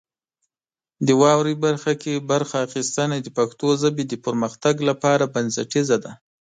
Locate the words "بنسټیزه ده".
5.33-6.11